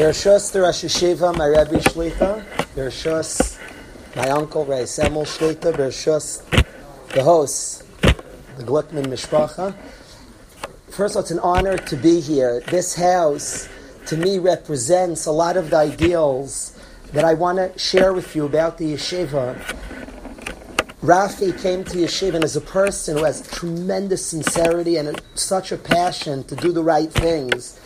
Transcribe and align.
Bershus 0.00 0.50
the 0.50 0.62
Rosh 0.62 0.82
HaYeshiva, 0.82 1.36
my 1.36 1.44
Rebbe 1.44 1.76
Shlita. 1.76 2.42
Bershus, 2.74 3.58
my 4.16 4.30
uncle 4.30 4.64
Ray 4.64 4.86
Semel 4.86 5.26
Shlita. 5.26 5.74
Bershus, 5.74 6.42
the 7.12 7.22
host, 7.22 7.84
the 8.00 8.64
Gluckman 8.64 9.04
Mishpacha. 9.08 9.76
First 10.88 11.12
of 11.12 11.16
all, 11.16 11.20
it's 11.20 11.30
an 11.30 11.38
honor 11.40 11.76
to 11.76 11.96
be 11.96 12.18
here. 12.18 12.62
This 12.68 12.94
house, 12.94 13.68
to 14.06 14.16
me, 14.16 14.38
represents 14.38 15.26
a 15.26 15.32
lot 15.32 15.58
of 15.58 15.68
the 15.68 15.76
ideals 15.76 16.80
that 17.12 17.26
I 17.26 17.34
want 17.34 17.58
to 17.58 17.78
share 17.78 18.14
with 18.14 18.34
you 18.34 18.46
about 18.46 18.78
the 18.78 18.94
yeshiva. 18.94 19.54
Rafi 21.02 21.60
came 21.60 21.84
to 21.84 21.98
yeshiva 21.98 22.36
and 22.36 22.44
as 22.44 22.56
a 22.56 22.62
person 22.62 23.18
who 23.18 23.24
has 23.24 23.46
tremendous 23.48 24.24
sincerity 24.24 24.96
and 24.96 25.20
such 25.34 25.72
a 25.72 25.76
passion 25.76 26.42
to 26.44 26.56
do 26.56 26.72
the 26.72 26.82
right 26.82 27.12
things. 27.12 27.78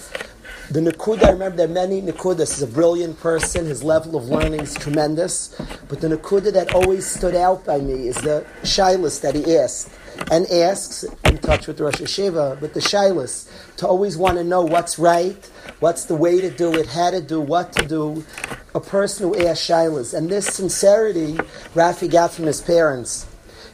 The 0.71 0.81
Nakuda, 0.81 1.25
I 1.25 1.31
remember 1.31 1.59
there 1.59 1.69
are 1.69 1.71
many 1.71 2.01
Nakudas. 2.01 2.55
He's 2.55 2.63
a 2.63 2.67
brilliant 2.67 3.21
person. 3.21 3.67
His 3.67 3.85
level 3.85 4.17
of 4.17 4.31
learning 4.31 4.61
is 4.61 4.75
tremendous. 4.75 5.55
But 5.89 6.01
the 6.01 6.09
Nakuda 6.09 6.53
that 6.55 6.75
always 6.75 7.07
stood 7.07 7.35
out 7.35 7.67
by 7.67 7.79
me 7.79 8.09
is 8.09 8.17
the 8.17 8.47
Shilas 8.63 9.21
that 9.21 9.35
he 9.35 9.57
asked. 9.57 9.91
And 10.31 10.51
asks, 10.51 11.05
in 11.25 11.39
touch 11.39 11.67
with 11.67 11.81
Rosh 11.81 11.97
HaYeshiva, 11.97 12.61
but 12.61 12.73
the 12.73 12.81
Shilas, 12.81 13.51
to 13.77 13.87
always 13.87 14.17
want 14.17 14.39
to 14.39 14.45
know 14.45 14.63
what's 14.63 14.99
right, 14.99 15.51
what's 15.81 16.05
the 16.05 16.15
way 16.15 16.41
to 16.41 16.51
do 16.51 16.73
it, 16.75 16.87
how 16.87 17.11
to 17.11 17.21
do, 17.21 17.41
what 17.41 17.73
to 17.75 17.87
do. 17.87 18.25
A 18.75 18.81
person 18.81 19.29
who 19.29 19.47
asks 19.47 19.69
Shilas. 19.69 20.15
And 20.15 20.31
this 20.31 20.47
sincerity, 20.47 21.35
Rafi 21.75 22.11
got 22.11 22.33
from 22.33 22.47
his 22.47 22.63
parents. 22.63 23.27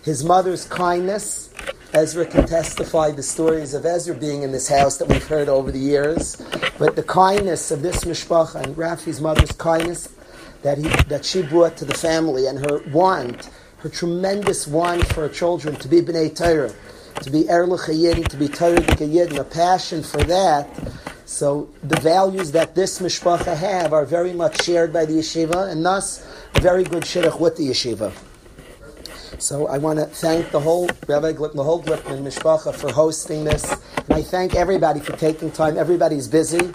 His 0.02 0.24
mother's 0.24 0.64
kindness, 0.66 1.50
Ezra 1.92 2.24
can 2.24 2.46
testify 2.46 3.10
the 3.10 3.22
stories 3.22 3.74
of 3.74 3.84
Ezra 3.84 4.14
being 4.14 4.42
in 4.42 4.52
this 4.52 4.68
house 4.68 4.98
that 4.98 5.08
we've 5.08 5.26
heard 5.26 5.48
over 5.48 5.72
the 5.72 5.78
years. 5.78 6.40
But 6.78 6.94
the 6.94 7.02
kindness 7.02 7.72
of 7.72 7.82
this 7.82 8.04
mishpacha 8.04 8.62
and 8.62 8.76
Rafi's 8.76 9.20
mother's 9.20 9.50
kindness 9.52 10.08
that 10.62 10.78
he 10.78 10.88
that 11.08 11.24
she 11.24 11.42
brought 11.42 11.76
to 11.78 11.84
the 11.84 11.94
family 11.94 12.46
and 12.46 12.58
her 12.60 12.80
want, 12.90 13.50
her 13.78 13.88
tremendous 13.88 14.68
want 14.68 15.04
for 15.08 15.22
her 15.22 15.28
children 15.28 15.74
to 15.76 15.88
be 15.88 16.00
bnei 16.00 16.34
Torah, 16.34 16.72
to 17.22 17.30
be 17.30 17.48
erlich 17.48 17.88
yidin, 17.88 18.28
to 18.28 18.36
be 18.36 18.46
Torah 18.46 18.78
yidin, 18.80 19.38
a 19.38 19.44
passion 19.44 20.04
for 20.04 20.22
that. 20.24 20.68
So 21.24 21.70
the 21.82 22.00
values 22.00 22.52
that 22.52 22.76
this 22.76 23.00
mishpacha 23.00 23.56
have 23.56 23.92
are 23.92 24.04
very 24.04 24.32
much 24.32 24.62
shared 24.62 24.92
by 24.92 25.06
the 25.06 25.14
yeshiva, 25.14 25.70
and 25.70 25.84
thus 25.84 26.24
very 26.54 26.84
good 26.84 27.02
shidduch 27.02 27.40
with 27.40 27.56
the 27.56 27.68
yeshiva. 27.68 28.12
So 29.40 29.68
I 29.68 29.78
want 29.78 29.98
to 29.98 30.04
thank 30.04 30.50
the 30.50 30.60
whole 30.60 30.86
Rabbi 31.08 31.32
Glick, 31.32 31.54
the 31.54 31.64
whole 31.64 31.82
Glickman 31.82 32.22
Mishpacha 32.22 32.74
for 32.74 32.92
hosting 32.92 33.42
this. 33.42 33.72
And 33.96 34.12
I 34.12 34.22
thank 34.22 34.54
everybody 34.54 35.00
for 35.00 35.16
taking 35.16 35.50
time. 35.50 35.78
Everybody's 35.78 36.28
busy. 36.28 36.70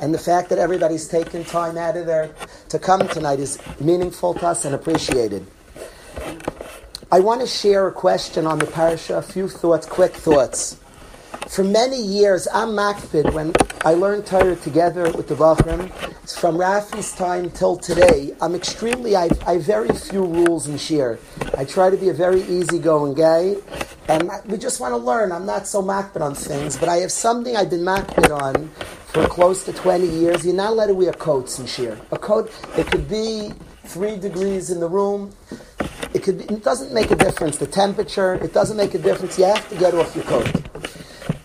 And 0.00 0.14
the 0.14 0.18
fact 0.18 0.48
that 0.48 0.58
everybody's 0.58 1.06
taken 1.06 1.44
time 1.44 1.76
out 1.76 1.94
of 1.94 2.06
there 2.06 2.34
to 2.70 2.78
come 2.78 3.06
tonight 3.08 3.38
is 3.38 3.58
meaningful 3.80 4.32
to 4.32 4.46
us 4.46 4.64
and 4.64 4.74
appreciated. 4.74 5.46
I 7.12 7.20
want 7.20 7.42
to 7.42 7.46
share 7.46 7.86
a 7.86 7.92
question 7.92 8.46
on 8.46 8.58
the 8.60 8.66
parasha, 8.66 9.18
a 9.18 9.22
few 9.22 9.46
thoughts, 9.46 9.86
quick 9.86 10.14
thoughts. 10.14 10.78
For 11.48 11.62
many 11.62 12.02
years, 12.02 12.48
I'm 12.52 12.70
makpid 12.70 13.32
when 13.32 13.54
I 13.84 13.94
learned 13.94 14.26
Torah 14.26 14.56
together 14.56 15.10
with 15.12 15.28
the 15.28 15.36
Bachram. 15.36 15.90
From 16.28 16.58
Rafi's 16.58 17.12
time 17.12 17.50
till 17.50 17.76
today, 17.76 18.34
I'm 18.42 18.54
extremely, 18.54 19.16
I, 19.16 19.30
I 19.46 19.54
have 19.54 19.62
very 19.62 19.88
few 19.88 20.24
rules 20.24 20.66
in 20.66 20.76
Shir. 20.76 21.18
I 21.56 21.64
try 21.64 21.88
to 21.88 21.96
be 21.96 22.08
a 22.08 22.12
very 22.12 22.42
easygoing 22.42 23.14
guy, 23.14 23.54
and 24.08 24.28
we 24.46 24.58
just 24.58 24.80
want 24.80 24.92
to 24.92 24.98
learn. 24.98 25.30
I'm 25.30 25.46
not 25.46 25.68
so 25.68 25.82
makpid 25.82 26.20
on 26.20 26.34
things, 26.34 26.76
but 26.76 26.88
I 26.88 26.96
have 26.96 27.12
something 27.12 27.56
I've 27.56 27.70
been 27.70 27.84
makpid 27.84 28.36
on 28.36 28.68
for 29.06 29.26
close 29.28 29.64
to 29.64 29.72
20 29.72 30.04
years. 30.04 30.44
You're 30.44 30.54
not 30.54 30.72
allowed 30.72 30.86
to 30.86 30.94
wear 30.94 31.12
coats 31.12 31.58
in 31.60 31.66
Shir. 31.66 31.98
A 32.10 32.18
coat, 32.18 32.52
it 32.76 32.88
could 32.88 33.08
be 33.08 33.52
three 33.84 34.16
degrees 34.16 34.70
in 34.70 34.80
the 34.80 34.88
room. 34.88 35.32
It, 36.12 36.22
could 36.24 36.38
be, 36.38 36.44
it 36.52 36.64
doesn't 36.64 36.92
make 36.92 37.12
a 37.12 37.16
difference. 37.16 37.56
The 37.56 37.68
temperature, 37.68 38.34
it 38.34 38.52
doesn't 38.52 38.76
make 38.76 38.94
a 38.94 38.98
difference. 38.98 39.38
You 39.38 39.44
have 39.44 39.68
to 39.70 39.76
get 39.76 39.94
off 39.94 40.14
your 40.14 40.24
coat. 40.24 40.65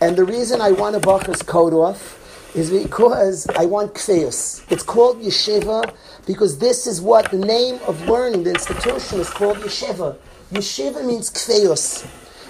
And 0.01 0.17
the 0.17 0.23
reason 0.23 0.62
I 0.62 0.72
want 0.72 0.95
a 0.95 1.00
Bacher's 1.00 1.44
coat 1.44 1.73
off 1.73 2.17
is 2.56 2.72
because 2.72 3.47
I 3.56 3.66
want 3.66 3.94
kfeus. 3.94 4.66
It's 4.72 4.81
called 4.81 5.22
yeshiva 5.22 5.95
because 6.25 6.57
this 6.57 6.88
is 6.88 7.00
what 7.00 7.29
the 7.29 7.38
name 7.38 7.79
of 7.85 8.01
learning, 8.07 8.44
the 8.44 8.50
institution 8.50 9.19
is 9.19 9.29
called 9.29 9.57
yeshiva. 9.57 10.17
Yeshiva 10.51 11.06
means 11.06 11.29
kfeus. 11.29 12.07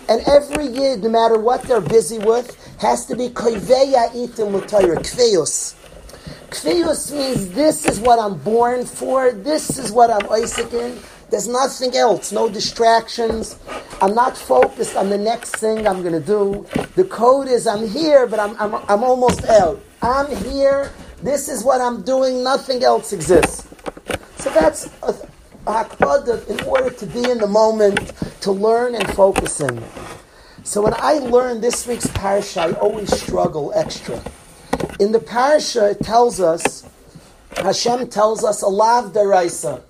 And 0.07 0.21
every 0.27 0.65
year, 0.65 0.95
no 0.95 1.09
matter 1.09 1.37
what 1.37 1.63
they're 1.63 1.81
busy 1.81 2.19
with, 2.19 2.55
has 2.79 3.05
to 3.07 3.17
be 3.17 3.27
koiveya 3.27 4.11
itim 4.11 4.53
l'tayr, 4.53 4.95
kfeus. 4.95 5.75
Kfeus 6.51 7.11
means 7.11 7.49
this 7.49 7.85
is 7.85 7.99
what 7.99 8.17
I'm 8.17 8.37
born 8.39 8.85
for, 8.85 9.33
this 9.33 9.77
is 9.77 9.91
what 9.91 10.09
I'm 10.09 10.21
oisek 10.29 10.73
in, 10.73 10.97
there's 11.31 11.47
nothing 11.47 11.95
else, 11.95 12.33
no 12.33 12.49
distractions. 12.49 13.57
I'm 14.01 14.13
not 14.13 14.37
focused 14.37 14.97
on 14.97 15.09
the 15.09 15.17
next 15.17 15.55
thing 15.55 15.87
I'm 15.87 16.01
going 16.01 16.13
to 16.13 16.19
do. 16.19 16.65
The 16.95 17.05
code 17.05 17.47
is 17.47 17.67
I'm 17.67 17.87
here, 17.87 18.27
but 18.27 18.39
I'm, 18.39 18.55
I'm, 18.59 18.75
I'm 18.87 19.03
almost 19.03 19.45
out. 19.45 19.81
I'm 20.01 20.27
here. 20.43 20.91
This 21.23 21.47
is 21.47 21.63
what 21.63 21.79
I'm 21.79 22.01
doing. 22.01 22.43
Nothing 22.43 22.83
else 22.83 23.13
exists. 23.13 23.67
So 24.37 24.49
that's 24.49 24.89
a, 25.03 25.15
a 25.67 26.43
in 26.49 26.59
order 26.63 26.89
to 26.89 27.05
be 27.05 27.29
in 27.29 27.37
the 27.37 27.47
moment, 27.47 28.13
to 28.41 28.51
learn 28.51 28.95
and 28.95 29.07
focus 29.13 29.61
in. 29.61 29.83
So 30.63 30.81
when 30.81 30.93
I 30.97 31.13
learn 31.13 31.61
this 31.61 31.87
week's 31.87 32.07
parasha, 32.07 32.61
I 32.61 32.71
always 32.73 33.15
struggle 33.15 33.71
extra. 33.75 34.21
In 34.99 35.11
the 35.11 35.19
parasha, 35.19 35.91
it 35.91 36.01
tells 36.01 36.39
us, 36.39 36.85
Hashem 37.57 38.09
tells 38.09 38.43
us, 38.43 38.61
a 38.61 38.67
lav 38.67 39.13
deraisa 39.13 39.81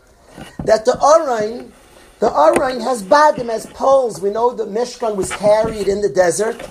that 0.64 0.86
the 0.86 0.94
Arain, 0.94 1.72
the 2.20 2.30
Arain 2.30 2.82
has 2.82 3.04
badim, 3.04 3.50
has 3.50 3.66
poles. 3.68 4.22
We 4.22 4.30
know 4.30 4.54
the 4.54 4.66
Mishkan 4.66 5.16
was 5.16 5.32
carried 5.32 5.88
in 5.88 6.02
the 6.02 6.10
desert, 6.10 6.62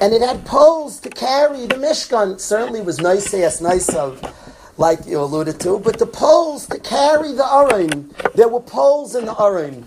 and 0.00 0.12
it 0.12 0.22
had 0.22 0.44
poles 0.44 1.00
to 1.00 1.10
carry 1.10 1.66
the 1.66 1.76
Mishkan. 1.76 2.40
Certainly 2.40 2.82
was 2.82 3.00
nice, 3.00 3.32
yes, 3.32 3.60
nice 3.60 3.88
of, 3.94 4.22
like 4.76 5.06
you 5.06 5.20
alluded 5.20 5.60
to, 5.60 5.78
but 5.78 5.98
the 5.98 6.06
poles 6.06 6.66
to 6.68 6.78
carry 6.78 7.32
the 7.32 7.42
Arain. 7.42 8.12
There 8.34 8.48
were 8.48 8.60
poles 8.60 9.14
in 9.14 9.26
the 9.26 9.34
Arain. 9.34 9.84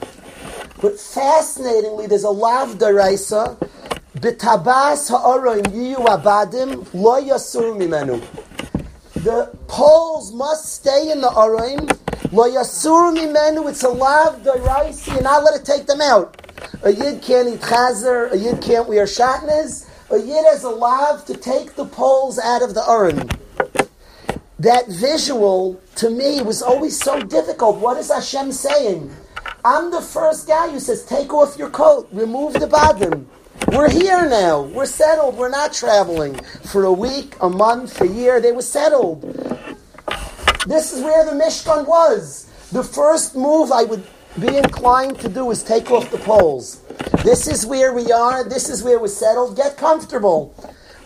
But 0.81 0.99
fascinatingly, 0.99 2.07
there's 2.07 2.23
a 2.23 2.29
lav 2.29 2.77
deraisa, 2.77 3.57
bitabas 4.15 5.09
ha'arain 5.09 5.63
yiyu 5.65 5.97
abadim 5.97 6.87
lo 6.93 7.21
yasur 7.21 7.75
mimenu. 7.75 8.21
The 9.23 9.51
poles 9.67 10.31
must 10.31 10.75
stay 10.75 11.11
in 11.11 11.21
the 11.21 11.29
Arain 11.29 11.97
Lo 12.31 12.43
yasur 12.43 13.15
mimenu, 13.15 13.69
it's 13.69 13.83
a 13.83 13.89
lav 13.89 14.43
deraisi, 14.43 15.13
you're 15.13 15.21
not 15.21 15.43
allowed 15.43 15.57
to 15.57 15.63
take 15.63 15.87
them 15.87 16.01
out. 16.01 16.41
A 16.83 16.91
yid 16.91 17.21
can't 17.21 17.47
eat 17.47 17.61
chazer, 17.61 18.29
a 18.33 18.37
yid 18.37 18.61
can't 18.61 18.87
wear 18.89 19.05
shatnez, 19.05 19.86
a 20.09 20.17
yid 20.17 20.45
has 20.45 20.63
a 20.63 20.69
lav 20.69 21.25
to 21.25 21.33
take 21.35 21.75
the 21.75 21.85
poles 21.85 22.39
out 22.39 22.61
of 22.61 22.73
the 22.73 22.89
urn. 22.89 23.29
That 24.59 24.87
visual, 24.87 25.79
to 25.97 26.09
me, 26.09 26.41
was 26.41 26.61
always 26.61 26.99
so 26.99 27.21
difficult. 27.21 27.77
What 27.77 27.97
is 27.97 28.11
Hashem 28.11 28.51
saying? 28.51 29.13
I'm 29.63 29.91
the 29.91 30.01
first 30.01 30.47
guy 30.47 30.69
who 30.69 30.79
says, 30.79 31.05
take 31.05 31.33
off 31.33 31.57
your 31.57 31.69
coat, 31.69 32.07
remove 32.11 32.53
the 32.53 32.67
badim. 32.67 33.25
We're 33.67 33.89
here 33.89 34.27
now. 34.29 34.61
We're 34.61 34.85
settled. 34.85 35.35
We're 35.35 35.49
not 35.49 35.73
traveling 35.73 36.35
for 36.63 36.85
a 36.85 36.91
week, 36.91 37.35
a 37.41 37.49
month, 37.49 37.99
a 38.01 38.07
year. 38.07 38.39
They 38.39 38.51
were 38.51 38.61
settled. 38.61 39.21
This 40.65 40.93
is 40.93 41.03
where 41.03 41.25
the 41.25 41.31
Mishkan 41.31 41.85
was. 41.85 42.45
The 42.71 42.83
first 42.83 43.35
move 43.35 43.71
I 43.71 43.83
would 43.83 44.05
be 44.39 44.57
inclined 44.57 45.19
to 45.19 45.29
do 45.29 45.49
is 45.51 45.63
take 45.63 45.91
off 45.91 46.11
the 46.11 46.17
poles. 46.19 46.81
This 47.23 47.47
is 47.47 47.65
where 47.65 47.93
we 47.93 48.11
are. 48.11 48.43
This 48.47 48.69
is 48.69 48.83
where 48.83 48.99
we're 48.99 49.07
settled. 49.07 49.55
Get 49.55 49.77
comfortable. 49.77 50.53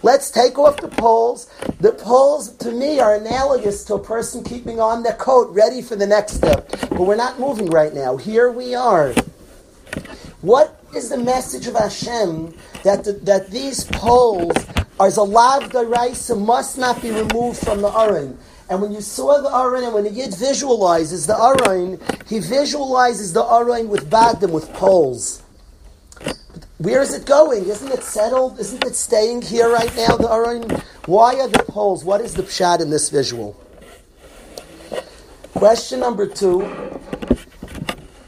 Let's 0.04 0.32
take 0.32 0.58
off 0.58 0.78
the 0.78 0.88
poles. 0.88 1.48
The 1.80 1.92
poles, 1.92 2.56
to 2.58 2.72
me, 2.72 3.00
are 3.00 3.16
analogous 3.16 3.84
to 3.86 3.96
a 3.96 4.04
person 4.04 4.44
keeping 4.44 4.80
on 4.80 5.04
their 5.04 5.14
coat, 5.14 5.50
ready 5.54 5.82
for 5.82 5.96
the 5.96 6.08
next 6.08 6.34
step. 6.34 6.70
But 6.90 7.02
we're 7.02 7.16
not 7.16 7.40
moving 7.40 7.70
right 7.70 7.94
now. 7.94 8.18
Here 8.18 8.52
we 8.52 8.76
are. 8.76 9.14
What 10.42 10.82
is 10.96 11.10
the 11.10 11.18
message 11.18 11.68
of 11.68 11.76
Hashem 11.76 12.56
that 12.84 13.04
the, 13.04 13.14
that 13.14 13.52
these 13.52 13.84
poles 13.84 14.56
are 15.00 15.10
a 15.10 15.24
lav 15.24 15.72
deraisa 15.72 16.40
must 16.40 16.78
not 16.78 17.02
be 17.02 17.12
removed 17.12 17.60
from 17.60 17.82
the 17.82 17.90
aron? 17.90 18.38
And 18.72 18.82
when 18.82 18.94
you 18.94 19.02
saw 19.02 19.42
the 19.42 19.54
Aron, 19.54 19.84
and 19.84 19.94
when 19.94 20.06
the 20.06 20.12
Yid 20.12 20.34
visualizes 20.34 21.28
the 21.28 21.38
Aron, 21.38 22.00
he 22.26 22.40
visualizes 22.40 23.34
the 23.34 23.44
Aron 23.44 23.90
with 23.90 24.10
Bagdim, 24.10 24.52
with 24.52 24.72
poles. 24.72 25.44
But 26.24 26.38
Where 26.78 27.02
is 27.02 27.14
it 27.14 27.26
going? 27.26 27.68
Isn't 27.68 27.92
it 27.92 28.02
settled? 28.02 28.62
Isn't 28.62 28.86
it 28.86 28.96
staying 28.96 29.42
here 29.42 29.70
right 29.70 29.94
now, 29.98 30.16
the 30.16 30.32
Aron? 30.32 30.70
Why 31.06 31.36
are 31.42 31.50
the 31.50 31.66
poles? 31.68 32.06
What 32.06 32.22
is 32.22 32.34
the 32.34 32.44
pshat 32.44 32.80
in 32.80 32.90
this 32.90 33.10
visual? 33.10 33.60
Question 35.54 36.00
number 36.00 36.26
two. 36.26 36.66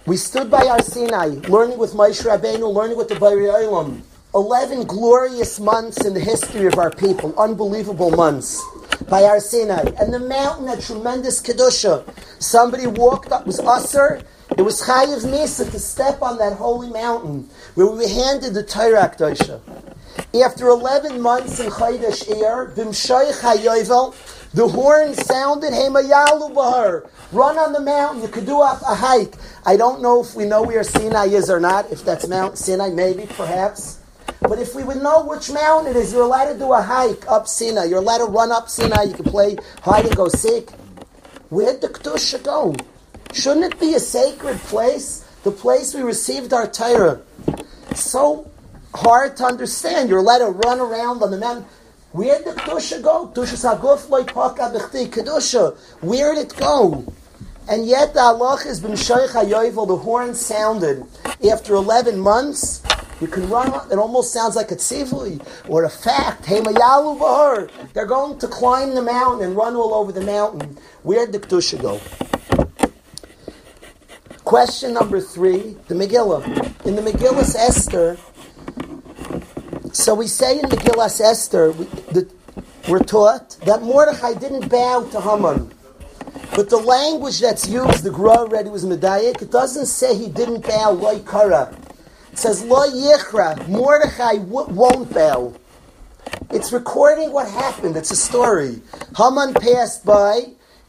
We 0.06 0.18
stood 0.18 0.52
by 0.52 0.66
Har 0.66 0.82
Sinai, 0.82 1.28
learning 1.48 1.78
with 1.78 1.94
Moshe 1.94 2.22
Rabbeinu, 2.22 2.70
learning 2.74 2.98
with 2.98 3.08
the 3.08 3.16
Bari 3.16 3.46
Olam. 3.46 4.02
Eleven 4.36 4.84
glorious 4.84 5.58
months 5.58 6.04
in 6.04 6.14
the 6.14 6.20
history 6.20 6.66
of 6.66 6.78
our 6.78 6.92
people, 6.92 7.34
unbelievable 7.40 8.12
months. 8.12 8.62
By 9.10 9.22
Har 9.22 9.40
Sinai. 9.40 9.92
And 10.00 10.14
the 10.14 10.20
mountain 10.20 10.68
had 10.68 10.82
tremendous 10.82 11.42
Kedusha. 11.42 12.04
Somebody 12.42 12.88
walked 12.88 13.32
up, 13.32 13.46
was 13.46 13.60
Usser, 13.60 14.24
it 14.58 14.62
was 14.62 14.82
Chayiv 14.82 15.30
Mesa 15.30 15.70
to 15.70 15.80
step 15.80 16.22
on 16.22 16.38
that 16.38 16.54
holy 16.54 16.90
mountain 16.90 17.50
where 17.76 17.88
we 17.88 18.08
handed 18.08 18.54
the 18.54 18.64
Torah 18.64 19.12
Kedusha. 19.16 19.62
After 20.44 20.68
11 20.68 21.20
months 21.20 21.60
in 21.60 21.72
Chaydash 21.72 22.28
Eir, 22.28 22.76
Bimshoich 22.76 23.40
HaYovel, 23.40 24.14
the 24.54 24.68
horn 24.68 25.16
sounded, 25.16 25.74
Hemayalu 25.74 26.54
Bahar, 26.54 27.10
run 27.32 27.58
on 27.58 27.74
the 27.74 27.80
mountain, 27.80 28.22
you 28.22 28.28
could 28.28 28.46
do 28.46 28.62
a, 28.62 28.80
a 28.88 28.94
hike. 28.94 29.34
I 29.66 29.76
don't 29.78 30.04
know 30.04 30.22
if 30.22 30.36
we 30.36 30.46
know 30.46 30.62
where 30.62 30.84
Sinai 30.84 31.26
is 31.26 31.50
or 31.50 31.60
not, 31.60 31.92
if 31.92 32.06
that's 32.06 32.28
Mount 32.28 32.60
Sinai, 32.60 32.90
maybe, 32.90 33.26
perhaps. 33.26 34.03
But 34.42 34.60
if 34.60 34.76
we 34.76 34.84
would 34.84 35.02
know 35.02 35.26
which 35.26 35.52
mountain 35.52 35.96
it 35.96 35.96
is, 35.96 36.12
you're 36.14 36.24
allowed 36.24 36.52
to 36.52 36.60
do 36.60 36.74
a 36.74 36.82
hike 36.82 37.26
up 37.30 37.48
Sinai. 37.48 37.86
You're 37.86 38.00
allowed 38.00 38.20
to 38.20 38.26
run 38.26 38.52
up 38.52 38.70
Sinai. 38.70 39.04
You 39.04 39.14
can 39.14 39.26
play 39.26 39.58
hide 39.82 40.06
and 40.06 40.16
go 40.16 40.28
seek. 40.28 40.70
Where'd 41.50 41.82
the 41.82 41.88
Kedusha 41.88 42.44
go? 42.44 42.76
Shouldn't 43.32 43.74
it 43.74 43.80
be 43.80 43.94
a 43.96 44.00
sacred 44.00 44.58
place? 44.60 45.26
The 45.44 45.52
place 45.52 45.94
we 45.94 46.02
received 46.02 46.54
our 46.54 46.68
Torah. 46.68 47.22
So 47.96 48.50
hard 48.94 49.38
to 49.38 49.46
understand. 49.46 50.10
You're 50.10 50.20
allowed 50.20 50.40
to 50.40 50.50
run 50.50 50.80
around 50.80 51.24
on 51.24 51.32
the 51.32 51.38
mountain. 51.38 51.66
Where'd 52.12 52.46
the 52.46 52.52
Kedusha 52.52 53.02
go? 53.02 53.28
Kedusha. 53.28 53.80
Kedusha. 55.10 55.78
Where'd 56.02 56.38
it 56.38 56.56
go? 56.58 57.06
And 57.68 57.88
yet 57.88 58.14
the 58.14 58.20
Allah 58.20 58.60
has 58.66 58.82
been 58.82 58.96
Shaykh 58.96 59.32
HaYovel, 59.32 59.88
the 59.88 59.98
horn 59.98 60.36
sounded 60.36 61.06
after 61.50 61.76
11 61.76 62.20
months. 62.20 62.84
You 63.24 63.30
can 63.30 63.50
run, 63.50 63.70
it 63.90 63.98
almost 63.98 64.34
sounds 64.34 64.58
like 64.58 64.72
a 64.72 64.76
tzivui 64.76 65.42
or 65.70 65.86
a 65.86 65.90
fact. 65.90 66.46
Hey, 66.46 66.60
Mayalu. 66.60 67.72
They're 67.94 68.06
going 68.06 68.38
to 68.40 68.50
climb 68.50 68.96
the 68.96 69.02
mountain 69.02 69.48
and 69.48 69.56
run 69.56 69.78
all 69.78 69.94
over 69.94 70.12
the 70.12 70.20
mountain. 70.20 70.78
Where'd 71.04 71.32
the 71.32 71.40
Kedusha 71.40 71.82
go? 71.82 72.02
Question 74.44 74.94
number 74.94 75.22
three, 75.22 75.78
the 75.88 75.96
Megillah. 75.96 76.86
In 76.86 76.98
the 76.98 77.02
Megillas 77.02 77.56
Esther, 77.56 78.18
so 79.94 80.14
we 80.16 80.28
say 80.28 80.60
in 80.60 80.66
Megillas 80.66 81.22
Esther, 81.22 81.72
we, 81.72 81.86
the, 82.12 82.30
we're 82.90 83.00
taught 83.00 83.52
that 83.64 83.84
Mordechai 83.84 84.34
didn't 84.34 84.68
bow 84.68 85.08
to 85.14 85.22
Haman. 85.22 85.72
But 86.58 86.70
the 86.70 86.76
language 86.76 87.40
that's 87.40 87.70
used, 87.70 88.04
the 88.04 88.12
Gra 88.12 88.32
already 88.32 88.70
was 88.70 88.84
Medayik, 88.84 89.42
it 89.42 89.50
doesn't 89.50 89.86
say 89.86 90.14
he 90.14 90.28
didn't 90.28 90.68
bow 90.68 90.92
like 90.92 91.26
Kara. 91.26 91.74
It 92.34 92.40
says, 92.40 92.64
Lo 92.64 92.90
Yichra, 92.90 93.68
Mordechai 93.68 94.38
won't 94.40 95.14
bow. 95.14 95.54
It's 96.50 96.74
recording 96.74 97.32
what 97.32 97.48
happened. 97.48 97.96
It's 97.96 98.10
a 98.10 98.16
story. 98.16 98.82
Haman 99.16 99.54
passed 99.54 100.04
by, 100.04 100.46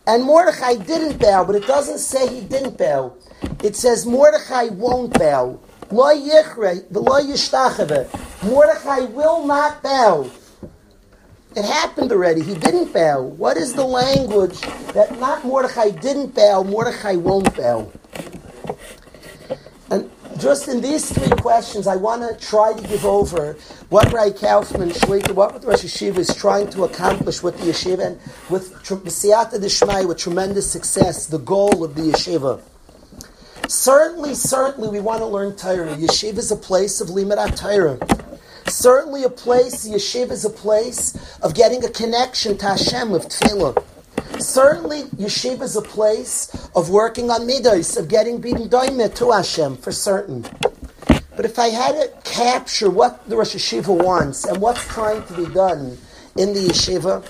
and 0.07 0.25
Mordechai 0.25 0.77
didn't 0.77 1.19
bow, 1.19 1.45
but 1.45 1.55
it 1.55 1.67
doesn't 1.67 1.99
say 1.99 2.35
he 2.35 2.41
didn't 2.41 2.79
bow. 2.79 3.15
It 3.63 3.77
says 3.77 4.07
Mordechai 4.07 4.69
won't 4.69 5.19
bow. 5.19 5.61
Lo 5.91 6.15
Yichra, 6.17 6.83
Lo 6.91 7.21
Yishtachave. 7.21 8.09
Mordechai 8.43 9.01
will 9.01 9.47
not 9.47 9.83
bow. 9.83 10.31
It 11.55 11.67
happened 11.67 12.11
already. 12.11 12.43
He 12.43 12.55
didn't 12.55 12.95
bow. 12.95 13.21
What 13.21 13.59
is 13.59 13.75
the 13.75 13.85
language 13.85 14.59
that 14.95 15.21
not 15.21 15.45
Mordechai 15.45 15.91
didn't 15.91 16.35
bow, 16.35 16.63
Mordechai 16.63 17.17
won't 17.17 17.55
bow? 17.55 17.93
Just 20.45 20.69
in 20.69 20.83
these 20.83 21.11
three 21.11 21.35
questions, 21.39 21.87
I 21.87 21.97
want 21.97 22.21
to 22.21 22.47
try 22.47 22.75
to 22.75 22.87
give 22.87 23.07
over 23.07 23.57
what 23.89 24.13
Ray 24.13 24.31
Kaufman, 24.31 24.91
Shlita, 24.91 25.31
what 25.31 25.59
the 25.63 25.67
Rosh 25.67 25.85
Yeshiva 25.85 26.19
is 26.19 26.35
trying 26.35 26.69
to 26.69 26.85
accomplish 26.85 27.43
with 27.43 27.57
the 27.57 27.73
yeshiva, 27.73 28.09
and 28.09 28.21
with 28.51 28.75
Siyata 28.85 29.59
Dishmai, 29.59 30.05
with 30.05 30.19
tremendous 30.19 30.71
success, 30.71 31.25
the 31.29 31.39
goal 31.39 31.83
of 31.83 31.95
the 31.95 32.03
yeshiva. 32.03 32.61
Certainly, 33.69 34.35
certainly, 34.35 34.91
we 34.91 35.01
want 35.01 35.21
to 35.21 35.27
learn 35.27 35.57
Torah. 35.57 35.97
Yeshiva 35.97 36.37
is 36.37 36.51
a 36.51 36.57
place 36.57 37.01
of 37.01 37.09
Limit 37.09 37.57
Torah. 37.57 37.99
Certainly, 38.69 39.25
a 39.25 39.31
place, 39.31 39.89
yeshiva 39.89 40.33
is 40.33 40.45
a 40.45 40.51
place 40.51 41.39
of 41.41 41.55
getting 41.55 41.83
a 41.87 41.89
connection 41.89 42.59
to 42.59 42.67
Hashem 42.67 43.09
with 43.09 43.31
tefillah. 43.31 43.83
Certainly, 44.45 45.05
yeshiva 45.17 45.63
is 45.63 45.75
a 45.75 45.81
place 45.83 46.69
of 46.77 46.91
working 46.91 47.31
on 47.31 47.49
midos, 47.49 47.97
of 47.97 48.09
getting 48.09 48.43
beaten 48.43 48.69
doimet 48.69 49.15
to 49.17 49.33
Hashem, 49.33 49.79
for 49.79 49.91
certain. 49.91 50.45
But 51.35 51.47
if 51.47 51.59
I 51.59 51.69
had 51.69 51.93
to 51.93 52.13
capture 52.31 52.91
what 52.91 53.27
the 53.27 53.37
Rosh 53.37 53.57
Yeshiva 53.57 54.05
wants 54.05 54.45
and 54.45 54.61
what's 54.61 54.87
trying 54.87 55.25
to 55.25 55.33
be 55.33 55.47
done 55.47 55.97
in 56.37 56.53
the 56.53 56.61
yeshiva, 56.61 57.25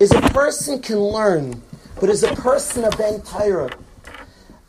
is 0.00 0.10
a 0.10 0.20
person 0.20 0.82
can 0.82 0.98
learn, 0.98 1.62
but 2.00 2.10
is 2.10 2.24
a 2.24 2.34
person 2.34 2.84
a 2.84 2.90
ben 2.90 3.22
Torah. 3.22 3.70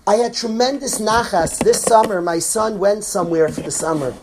I 0.05 0.15
had 0.17 0.33
tremendous 0.35 1.01
nachas 1.01 1.57
this 1.57 1.81
summer. 1.81 2.21
My 2.21 2.37
son 2.37 2.77
went 2.77 3.03
somewhere 3.03 3.49
for 3.49 3.61
the 3.61 3.71
summer. 3.71 4.13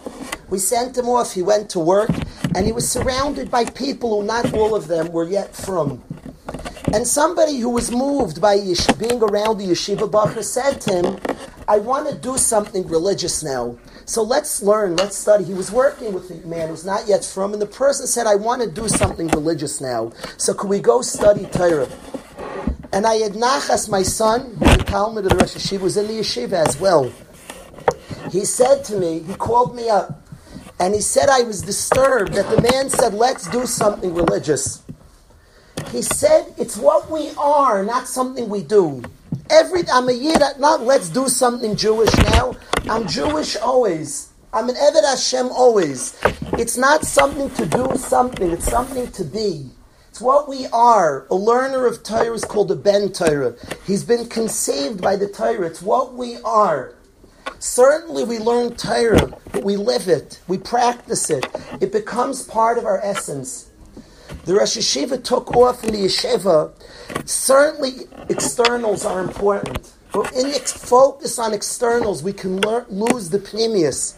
We 0.48 0.58
sent 0.58 0.96
him 0.96 1.08
off. 1.08 1.34
He 1.34 1.42
went 1.42 1.68
to 1.70 1.80
work, 1.80 2.10
and 2.54 2.64
he 2.64 2.72
was 2.72 2.88
surrounded 2.88 3.50
by 3.50 3.64
people 3.64 4.20
who 4.20 4.26
not 4.26 4.54
all 4.54 4.74
of 4.76 4.86
them 4.86 5.10
were 5.10 5.28
yet 5.28 5.54
frum. 5.54 6.02
And 6.96 7.06
somebody 7.06 7.58
who 7.58 7.68
was 7.68 7.90
moved 7.90 8.40
by 8.40 8.54
yesh- 8.54 8.86
being 8.96 9.22
around 9.22 9.58
the 9.58 9.66
yeshiva 9.66 10.10
bacher 10.10 10.42
said 10.42 10.80
to 10.80 10.90
him, 10.94 11.18
"I 11.68 11.76
want 11.78 12.08
to 12.08 12.14
do 12.14 12.38
something 12.38 12.88
religious 12.88 13.42
now. 13.42 13.76
So 14.06 14.22
let's 14.22 14.62
learn, 14.62 14.96
let's 14.96 15.18
study." 15.18 15.44
He 15.44 15.52
was 15.52 15.70
working 15.70 16.14
with 16.14 16.30
a 16.30 16.36
man 16.48 16.70
who's 16.70 16.86
not 16.86 17.06
yet 17.06 17.22
frum, 17.22 17.52
and 17.52 17.60
the 17.60 17.66
person 17.66 18.06
said, 18.06 18.26
"I 18.26 18.36
want 18.36 18.62
to 18.62 18.68
do 18.80 18.88
something 18.88 19.28
religious 19.28 19.78
now. 19.78 20.12
So 20.38 20.54
could 20.54 20.70
we 20.70 20.80
go 20.80 21.02
study 21.02 21.44
Torah?" 21.52 21.88
And 22.94 23.06
I 23.06 23.16
had 23.16 23.34
Nachas, 23.34 23.90
my 23.90 24.02
son, 24.02 24.56
who's 24.58 24.78
the 24.78 24.84
Talmud 24.84 25.26
of 25.26 25.32
the 25.32 25.36
Rosh 25.36 25.54
Yeshiva, 25.54 25.82
was 25.82 25.98
in 25.98 26.06
the 26.06 26.18
yeshiva 26.20 26.66
as 26.66 26.80
well. 26.80 27.10
He 28.30 28.46
said 28.46 28.84
to 28.84 28.96
me, 28.96 29.22
he 29.28 29.34
called 29.34 29.76
me 29.76 29.90
up, 29.90 30.22
and 30.80 30.94
he 30.94 31.02
said 31.02 31.28
I 31.28 31.42
was 31.42 31.60
disturbed 31.60 32.32
that 32.32 32.48
the 32.48 32.62
man 32.72 32.88
said, 32.88 33.12
let's 33.12 33.46
do 33.48 33.66
something 33.66 34.14
religious. 34.14 34.80
He 35.96 36.02
said, 36.02 36.52
it's 36.58 36.76
what 36.76 37.10
we 37.10 37.30
are, 37.38 37.82
not 37.82 38.06
something 38.06 38.50
we 38.50 38.62
do. 38.62 39.02
Every 39.48 39.80
I'm 39.90 40.10
a 40.10 40.12
Yid, 40.12 40.42
not 40.58 40.82
let's 40.82 41.08
do 41.08 41.26
something 41.26 41.74
Jewish 41.74 42.14
now. 42.18 42.54
I'm 42.86 43.08
Jewish 43.08 43.56
always. 43.56 44.28
I'm 44.52 44.68
an 44.68 44.74
Eved 44.74 45.08
Hashem 45.08 45.48
always. 45.48 46.20
It's 46.58 46.76
not 46.76 47.06
something 47.06 47.48
to 47.54 47.64
do 47.64 47.96
something, 47.96 48.50
it's 48.50 48.70
something 48.70 49.10
to 49.12 49.24
be. 49.24 49.70
It's 50.10 50.20
what 50.20 50.50
we 50.50 50.66
are. 50.66 51.26
A 51.30 51.34
learner 51.34 51.86
of 51.86 52.02
Torah 52.02 52.34
is 52.34 52.44
called 52.44 52.70
a 52.70 52.76
Ben 52.76 53.10
Torah. 53.10 53.54
He's 53.86 54.04
been 54.04 54.28
conceived 54.28 55.00
by 55.00 55.16
the 55.16 55.28
Torah. 55.28 55.66
It's 55.66 55.80
what 55.80 56.12
we 56.12 56.36
are. 56.42 56.94
Certainly 57.58 58.24
we 58.24 58.38
learn 58.38 58.76
Torah, 58.76 59.32
but 59.50 59.64
we 59.64 59.78
live 59.78 60.08
it. 60.08 60.42
We 60.46 60.58
practice 60.58 61.30
it. 61.30 61.46
It 61.80 61.90
becomes 61.90 62.42
part 62.42 62.76
of 62.76 62.84
our 62.84 63.00
essence. 63.02 63.70
The 64.46 64.54
Rosh 64.54 64.76
Yeshiva 64.76 65.24
took 65.24 65.56
off 65.56 65.82
in 65.82 65.90
the 65.92 66.04
yeshiva. 66.04 66.70
Certainly 67.28 68.06
externals 68.28 69.04
are 69.04 69.20
important. 69.20 69.92
But 70.12 70.32
in 70.34 70.52
the 70.52 70.60
focus 70.60 71.40
on 71.40 71.52
externals, 71.52 72.22
we 72.22 72.32
can 72.32 72.60
learn, 72.60 72.86
lose 72.88 73.28
the 73.28 73.40
pnimius. 73.40 74.14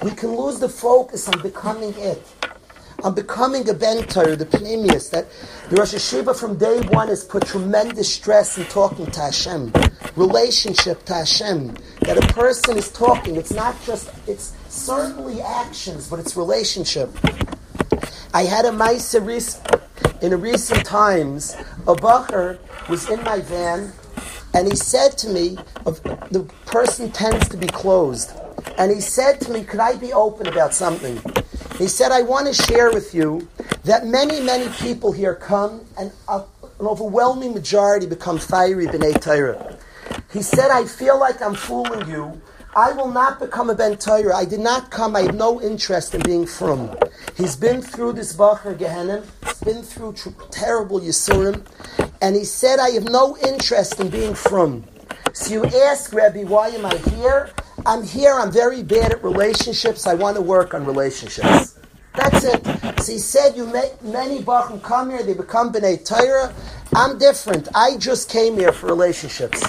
We 0.00 0.12
can 0.12 0.36
lose 0.36 0.60
the 0.60 0.68
focus 0.68 1.26
on 1.26 1.42
becoming 1.42 1.92
it. 1.98 2.24
On 3.02 3.16
becoming 3.16 3.68
a 3.68 3.74
bentar, 3.74 4.38
the 4.38 4.46
pnimius. 4.46 5.10
That 5.10 5.26
the 5.70 5.74
Rosh 5.74 5.94
Yeshiva 5.94 6.38
from 6.38 6.56
day 6.56 6.80
one 6.90 7.08
has 7.08 7.24
put 7.24 7.44
tremendous 7.44 8.14
stress 8.14 8.56
in 8.56 8.66
talking 8.66 9.06
to 9.06 9.20
Hashem. 9.22 9.72
Relationship 10.14 11.04
to 11.06 11.14
Hashem. 11.14 11.74
That 12.02 12.16
a 12.16 12.32
person 12.32 12.78
is 12.78 12.92
talking. 12.92 13.34
It's 13.34 13.52
not 13.52 13.74
just, 13.84 14.08
it's 14.28 14.52
certainly 14.68 15.42
actions, 15.42 16.08
but 16.08 16.20
it's 16.20 16.36
relationship. 16.36 17.10
I 18.34 18.42
had 18.46 18.64
a 18.64 18.72
mice 18.72 19.14
in 19.14 20.40
recent 20.40 20.84
times. 20.84 21.54
A 21.86 21.94
bacher 21.94 22.58
was 22.88 23.08
in 23.08 23.22
my 23.22 23.38
van, 23.38 23.92
and 24.52 24.66
he 24.66 24.74
said 24.74 25.16
to 25.18 25.28
me, 25.28 25.56
"The 26.32 26.44
person 26.66 27.12
tends 27.12 27.48
to 27.50 27.56
be 27.56 27.68
closed." 27.68 28.32
And 28.76 28.90
he 28.90 29.00
said 29.00 29.40
to 29.42 29.52
me, 29.52 29.62
"Could 29.62 29.78
I 29.78 29.94
be 29.94 30.12
open 30.12 30.48
about 30.48 30.74
something?" 30.74 31.22
He 31.78 31.86
said, 31.86 32.10
"I 32.10 32.22
want 32.22 32.48
to 32.48 32.54
share 32.54 32.90
with 32.90 33.14
you 33.14 33.46
that 33.84 34.04
many, 34.04 34.40
many 34.40 34.68
people 34.68 35.12
here 35.12 35.36
come, 35.36 35.82
and 35.96 36.10
an 36.28 36.42
overwhelming 36.80 37.54
majority 37.54 38.06
become 38.06 38.38
fiery 38.40 38.88
b'nei 38.88 39.14
Torah." 39.20 39.76
He 40.32 40.42
said, 40.42 40.72
"I 40.72 40.86
feel 40.86 41.20
like 41.20 41.40
I'm 41.40 41.54
fooling 41.54 42.08
you." 42.08 42.40
I 42.76 42.90
will 42.92 43.10
not 43.10 43.38
become 43.38 43.70
a 43.70 43.74
Ben 43.74 43.96
Torah. 43.96 44.34
I 44.34 44.44
did 44.44 44.58
not 44.58 44.90
come. 44.90 45.14
I 45.14 45.22
have 45.22 45.34
no 45.36 45.62
interest 45.62 46.12
in 46.12 46.22
being 46.22 46.44
frum. 46.44 46.90
He's 47.36 47.54
been 47.54 47.80
through 47.80 48.14
this 48.14 48.34
Bacher 48.34 48.76
Gehenim. 48.76 49.24
He's 49.44 49.60
been 49.60 49.82
through 49.84 50.14
tr- 50.14 50.30
terrible 50.50 51.00
Yisurim. 51.00 51.64
And 52.20 52.34
he 52.34 52.44
said, 52.44 52.80
I 52.80 52.90
have 52.90 53.04
no 53.04 53.36
interest 53.46 54.00
in 54.00 54.10
being 54.10 54.34
frum. 54.34 54.84
So 55.32 55.52
you 55.52 55.64
ask 55.64 56.12
Rebbe, 56.12 56.48
why 56.48 56.68
am 56.68 56.84
I 56.84 56.96
here? 56.96 57.50
I'm 57.86 58.02
here. 58.02 58.34
I'm 58.34 58.50
very 58.50 58.82
bad 58.82 59.12
at 59.12 59.22
relationships. 59.22 60.08
I 60.08 60.14
want 60.14 60.34
to 60.36 60.42
work 60.42 60.74
on 60.74 60.84
relationships. 60.84 61.78
That's 62.14 62.42
it. 62.42 63.00
So 63.00 63.12
he 63.12 63.18
said, 63.18 63.56
you 63.56 63.66
make 63.66 64.02
many 64.02 64.40
Bachim 64.42 64.82
come 64.82 65.10
here, 65.10 65.22
they 65.22 65.34
become 65.34 65.72
B'nai 65.72 66.04
Torah. 66.04 66.52
I'm 66.94 67.18
different. 67.18 67.68
I 67.74 67.96
just 67.98 68.30
came 68.30 68.56
here 68.56 68.72
for 68.72 68.86
relationships. 68.86 69.62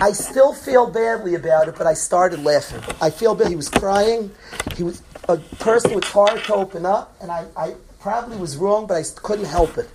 I 0.00 0.12
still 0.12 0.52
feel 0.52 0.90
badly 0.90 1.34
about 1.34 1.68
it, 1.68 1.76
but 1.76 1.86
I 1.86 1.94
started 1.94 2.42
laughing. 2.44 2.82
I 3.00 3.10
feel 3.10 3.34
bad. 3.34 3.48
He 3.48 3.56
was 3.56 3.68
crying. 3.68 4.30
He 4.76 4.82
was 4.82 5.02
a 5.28 5.36
person 5.36 5.94
with 5.94 6.04
hard 6.04 6.42
to 6.44 6.54
open 6.54 6.84
up, 6.84 7.16
and 7.20 7.30
I, 7.30 7.46
I 7.56 7.74
probably 8.00 8.36
was 8.36 8.56
wrong, 8.56 8.86
but 8.86 8.96
I 8.96 9.02
couldn't 9.22 9.46
help 9.46 9.78
it. 9.78 9.88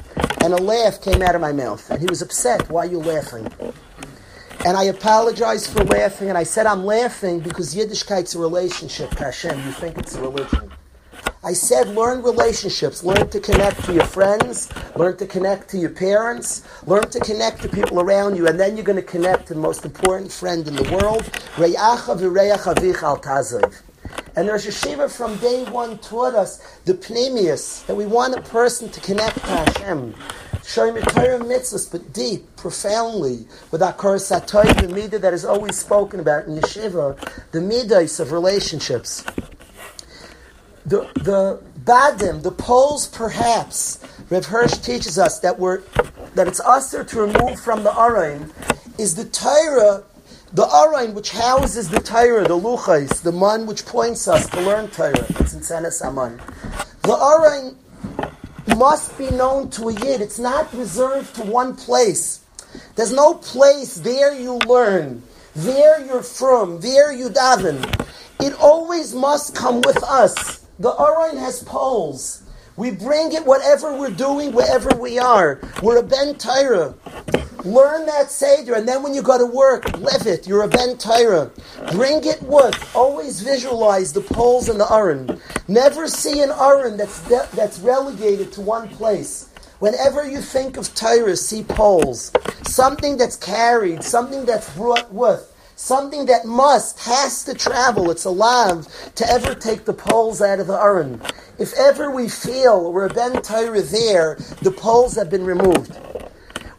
And 0.44 0.54
a 0.54 0.58
laugh 0.58 1.02
came 1.02 1.22
out 1.22 1.36
of 1.36 1.42
my 1.42 1.52
mouth, 1.52 1.90
and 1.92 2.00
he 2.00 2.08
was 2.08 2.22
upset. 2.22 2.70
Why 2.70 2.84
are 2.84 2.90
you 2.90 3.00
laughing? 3.00 3.52
And 4.66 4.76
I 4.76 4.86
apologized 4.86 5.72
for 5.72 5.84
laughing, 5.84 6.30
and 6.30 6.38
I 6.38 6.44
said 6.44 6.66
I'm 6.66 6.86
laughing 6.86 7.40
because 7.40 7.76
Yiddishkeit's 7.76 8.36
a 8.36 8.40
relationship, 8.40 9.12
Hashem. 9.14 9.58
You 9.66 9.72
think 9.72 9.98
it's 9.98 10.16
a 10.16 10.22
religion. 10.22 10.69
I 11.42 11.54
said 11.54 11.96
learn 11.96 12.22
relationships, 12.22 13.02
learn 13.02 13.30
to 13.30 13.40
connect 13.40 13.86
to 13.86 13.94
your 13.94 14.04
friends, 14.04 14.70
learn 14.98 15.16
to 15.18 15.26
connect 15.26 15.70
to 15.70 15.78
your 15.78 15.92
parents, 15.92 16.64
learn 16.86 17.10
to 17.12 17.20
connect 17.22 17.62
to 17.62 17.70
people 17.70 18.02
around 18.02 18.36
you, 18.36 18.48
and 18.48 18.60
then 18.60 18.76
you're 18.76 18.84
going 18.84 18.98
to 18.98 19.02
connect 19.02 19.48
to 19.48 19.54
the 19.54 19.60
most 19.62 19.86
important 19.86 20.34
friend 20.34 20.68
in 20.68 20.76
the 20.76 20.84
world, 20.92 21.24
and 21.56 21.74
the 21.74 21.78
Rosh 24.52 24.68
HaYeshiva 24.68 25.10
from 25.10 25.38
day 25.38 25.64
one 25.72 25.98
taught 26.00 26.36
us 26.36 26.58
the 26.84 26.94
pnimius, 26.94 27.86
that 27.86 27.96
we 27.96 28.06
want 28.06 28.36
a 28.36 28.42
person 28.42 28.90
to 28.90 29.00
connect 29.00 29.36
to 29.36 29.48
Hashem. 29.48 30.14
Showing 30.66 31.02
Torah 31.02 31.40
mitzvahs, 31.40 31.90
but 31.90 32.12
deep, 32.12 32.54
profoundly, 32.58 33.48
with 33.72 33.82
our 33.82 33.94
Satay, 33.94 34.66
the 34.82 34.88
midah 34.94 35.22
that 35.22 35.34
is 35.34 35.46
always 35.46 35.78
spoken 35.78 36.20
about 36.20 36.48
in 36.48 36.58
Yeshiva, 36.58 37.16
the 37.52 37.62
midas 37.62 38.20
of 38.20 38.34
relationships 38.34 39.24
the 40.90 41.08
the 41.22 41.62
badim, 41.86 42.42
the 42.42 42.52
poles, 42.52 43.08
perhaps 43.08 44.00
Rev 44.30 44.46
Hirsch 44.46 44.78
teaches 44.78 45.20
us 45.20 45.40
that 45.40 45.60
we're 45.60 45.82
that 46.34 46.48
it's 46.48 46.60
usher 46.60 47.04
to 47.04 47.22
remove 47.22 47.60
from 47.60 47.84
the 47.84 47.92
arain 47.92 48.52
is 48.98 49.16
the 49.16 49.26
Torah, 49.26 50.04
the 50.54 50.66
arain 50.66 51.14
which 51.14 51.32
houses 51.32 51.90
the 51.90 52.00
Torah, 52.00 52.44
the 52.48 52.58
luchais, 52.58 53.22
the 53.22 53.32
man 53.32 53.68
which 53.68 53.86
points 53.86 54.28
us 54.28 54.50
to 54.50 54.62
learn 54.62 54.90
Torah. 54.90 55.26
It's 55.40 55.54
in 55.54 55.62
Senes 55.62 56.02
Aman. 56.02 56.42
The 57.04 57.14
arain 57.14 57.76
must 58.76 59.16
be 59.18 59.30
known 59.32 59.70
to 59.72 59.90
a 59.90 59.94
yid. 59.94 60.22
It's 60.22 60.40
not 60.40 60.74
reserved 60.74 61.36
to 61.36 61.44
one 61.44 61.76
place. 61.76 62.44
There's 62.96 63.14
no 63.14 63.36
place 63.36 63.96
there 63.96 64.34
you 64.34 64.58
learn, 64.60 65.22
there 65.56 66.04
you're 66.06 66.24
frum, 66.24 66.80
there 66.82 67.12
you 67.12 67.30
daven. 67.30 67.80
It 68.42 68.54
always 68.60 69.14
must 69.14 69.56
come 69.56 69.82
with 69.82 70.02
us. 70.04 70.59
The 70.80 70.94
Arain 70.94 71.38
has 71.38 71.62
poles. 71.62 72.42
We 72.78 72.92
bring 72.92 73.34
it 73.34 73.46
whatever 73.46 74.00
we're 74.00 74.12
doing, 74.12 74.54
wherever 74.54 74.90
we 74.98 75.20
are. 75.20 75.60
We're 75.84 75.98
a 75.98 76.04
Ben 76.04 76.36
Torah. 76.36 76.94
Learn 77.66 78.06
that 78.06 78.32
Seder, 78.32 78.76
and 78.76 78.88
then 78.88 79.04
when 79.04 79.14
you 79.14 79.22
go 79.22 79.38
to 79.38 79.46
work, 79.46 79.98
live 79.98 80.26
it. 80.26 80.48
You're 80.48 80.64
a 80.64 80.70
Ben 80.70 80.98
Torah. 80.98 81.52
Bring 81.92 82.24
it 82.24 82.42
with. 82.44 82.96
Always 82.96 83.42
visualize 83.42 84.14
the 84.14 84.22
poles 84.22 84.70
and 84.70 84.80
the 84.80 84.90
Aron. 84.90 85.42
Never 85.68 86.08
see 86.08 86.40
an 86.40 86.52
Aron 86.52 86.96
that's, 86.96 87.28
de- 87.28 87.50
that's 87.54 87.80
relegated 87.80 88.54
to 88.54 88.62
one 88.62 88.88
place. 88.88 89.50
Whenever 89.80 90.30
you 90.30 90.40
think 90.40 90.78
of 90.78 90.96
Torah, 90.96 91.36
see 91.36 91.64
poles. 91.64 92.32
Something 92.64 93.18
that's 93.18 93.36
carried, 93.36 94.02
something 94.02 94.46
that's 94.46 94.74
brought 94.78 95.14
with 95.14 95.49
something 95.80 96.26
that 96.26 96.46
must, 96.46 97.00
has 97.00 97.46
to 97.46 97.54
travel. 97.54 98.12
It's 98.12 98.26
a 98.26 98.30
lav 98.30 98.86
to 99.16 99.26
ever 99.30 99.56
take 99.56 99.86
the 99.86 99.94
poles 99.94 100.42
out 100.42 100.60
of 100.60 100.68
the 100.68 100.78
urn. 100.78 101.22
If 101.58 101.74
ever 101.74 102.12
we 102.12 102.28
feel 102.28 102.92
we're 102.92 103.06
a 103.06 103.14
ben 103.14 103.42
Torah 103.42 103.82
there, 103.82 104.36
the 104.62 104.72
poles 104.72 105.16
have 105.16 105.30
been 105.30 105.46
removed. 105.46 105.98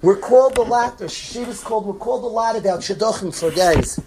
We're 0.03 0.19
called 0.19 0.55
the 0.55 0.63
lot, 0.63 1.01
or 1.01 1.07
is 1.07 1.63
called, 1.65 1.87
we're 1.87 1.95
called 1.95 2.25
a 2.25 2.27
lot 2.27 2.57
about 2.57 2.81
shidduchim 2.81 3.35
for 3.35 3.51
guys. 3.51 3.99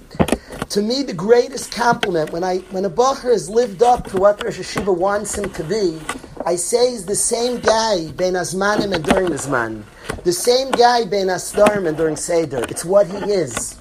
To 0.69 0.81
me, 0.81 1.01
the 1.01 1.13
greatest 1.13 1.71
compliment 1.71 2.31
when 2.31 2.43
I 2.43 2.57
when 2.69 2.85
a 2.85 2.89
bacher 2.89 3.31
has 3.31 3.50
lived 3.50 3.81
up 3.81 4.07
to 4.12 4.17
what 4.17 4.43
Rosh 4.43 4.59
HaYeshiva 4.59 4.95
wants 4.95 5.38
him 5.38 5.50
to 5.51 5.63
be, 5.63 6.00
I 6.45 6.55
say 6.55 6.91
he's 6.91 7.05
the 7.05 7.15
same 7.15 7.59
guy 7.59 8.12
ben 8.12 8.33
Azmanim 8.33 8.93
and 8.93 9.03
during 9.03 9.29
Azman, 9.29 9.83
the 10.23 10.33
same 10.33 10.69
guy 10.71 11.05
ben 11.05 11.27
Asdarim 11.27 11.88
and 11.88 11.97
during 11.97 12.15
Seder. 12.15 12.63
It's 12.69 12.85
what 12.85 13.07
he 13.07 13.31
is 13.31 13.79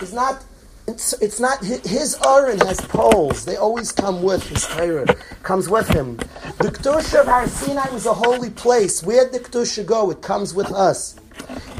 is 0.00 0.12
not 0.12 0.44
it's, 0.88 1.12
it's 1.20 1.38
not 1.38 1.62
his 1.62 2.18
Aron 2.26 2.58
has 2.60 2.80
poles. 2.80 3.44
They 3.44 3.56
always 3.56 3.92
come 3.92 4.22
with 4.22 4.42
his 4.48 4.66
Torah. 4.66 5.04
Comes 5.42 5.68
with 5.68 5.86
him. 5.86 6.16
The 6.16 6.72
Kedusha 6.72 7.20
of 7.20 7.26
Har 7.26 7.46
Sinai 7.46 7.94
is 7.94 8.06
a 8.06 8.14
holy 8.14 8.48
place. 8.48 9.02
Where 9.02 9.28
the 9.28 9.38
Kedusha 9.38 9.84
go? 9.84 10.10
It 10.10 10.22
comes 10.22 10.54
with 10.54 10.72
us. 10.72 11.16